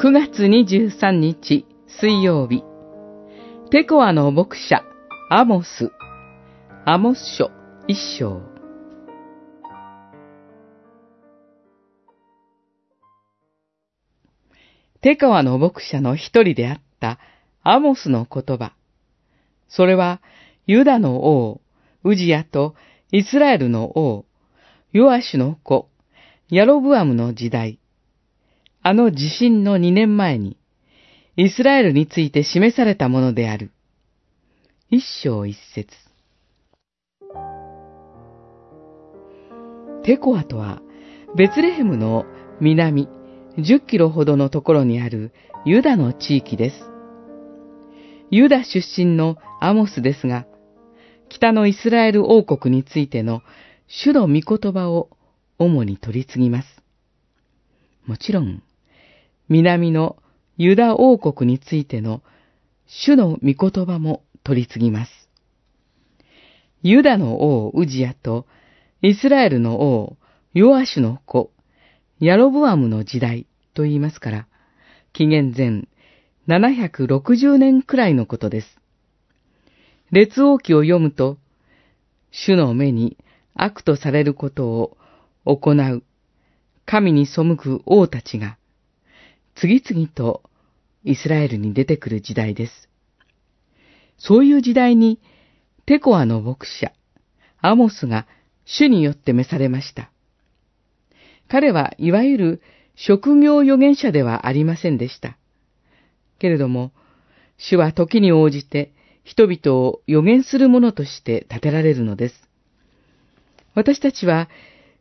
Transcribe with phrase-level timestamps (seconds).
[0.00, 2.62] 9月23日水曜日、
[3.72, 4.84] テコアの牧者、
[5.28, 5.90] アモス、
[6.84, 7.50] アモス書
[7.88, 8.40] 一章。
[15.00, 17.18] テコアの牧者の一人であった
[17.64, 18.74] アモスの言葉。
[19.68, 20.22] それは、
[20.68, 21.60] ユダの王、
[22.04, 22.76] ウジヤと
[23.10, 24.26] イスラエルの王、
[24.92, 25.88] ヨアシュの子、
[26.50, 27.80] ヤロブアムの時代、
[28.88, 30.56] あの地震の2年前に、
[31.36, 33.70] イスラエルについて示されたものである。
[34.88, 35.90] 一章一節。
[40.04, 40.80] テコアとは、
[41.36, 42.24] ベツレヘムの
[42.62, 43.10] 南
[43.58, 45.32] 10キロほどのところにある
[45.66, 46.76] ユダの地域です。
[48.30, 50.46] ユダ出身のアモスですが、
[51.28, 53.42] 北のイスラエル王国についての
[53.86, 55.10] 主の御言葉を
[55.58, 56.68] 主に取り継ぎます。
[58.06, 58.62] もちろん、
[59.48, 60.16] 南の
[60.56, 62.22] ユダ王国についての
[62.86, 65.28] 主の御言葉も取り継ぎます。
[66.82, 68.46] ユダの王ウジヤと
[69.02, 70.16] イスラエルの王
[70.54, 71.52] ヨアシュの子
[72.20, 74.48] ヤロブアムの時代と言いますから、
[75.12, 75.88] 紀元前
[76.48, 78.78] 760年くらいのことです。
[80.10, 81.38] 列王記を読むと、
[82.30, 83.18] 主の目に
[83.54, 84.96] 悪とされることを
[85.44, 86.02] 行う
[86.86, 88.58] 神に背く王たちが、
[89.60, 90.42] 次々と
[91.04, 92.88] イスラエルに出てくる時代です。
[94.18, 95.20] そういう時代に、
[95.86, 96.92] テコアの牧者、
[97.60, 98.26] アモスが
[98.64, 100.10] 主によって召されました。
[101.48, 102.62] 彼はいわゆる
[102.94, 105.38] 職業預言者ではありませんでした。
[106.38, 106.92] けれども、
[107.56, 108.92] 主は時に応じて
[109.24, 112.34] 人々を預言する者として立てられるのです。
[113.74, 114.48] 私たちは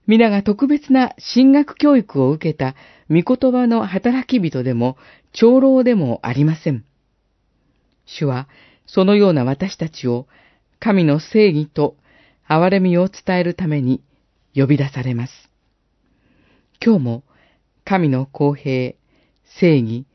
[0.08, 2.76] 皆が特別な進学教育を受けた
[3.10, 4.98] 御言葉の働き人でも
[5.34, 6.86] 長老でもありません。
[8.06, 8.48] 主は
[8.86, 10.28] そのような私たちを
[10.80, 11.98] 神の正義と
[12.48, 14.02] 憐れみを伝えるために
[14.56, 15.34] 呼び出されます。
[16.84, 17.24] 今日も
[17.84, 18.96] 神の公平、
[19.60, 20.06] 正義、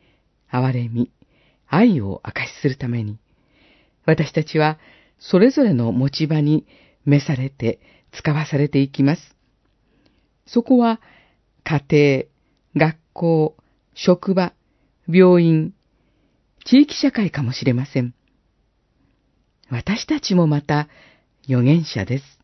[0.50, 1.10] 憐れみ、
[1.68, 3.18] 愛を証しするために、
[4.06, 4.78] 私たちは
[5.18, 6.66] それぞれの持ち場に
[7.04, 7.78] 召されて
[8.12, 9.36] 使わされていきます。
[10.46, 11.00] そこは
[11.64, 12.26] 家
[12.74, 13.56] 庭、学校、
[13.94, 14.52] 職場、
[15.08, 15.74] 病院、
[16.64, 18.14] 地域社会かもしれません。
[19.70, 20.88] 私たちもまた
[21.44, 22.41] 預言者です。